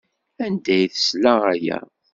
[0.45, 1.79] Anda ay tesla aya?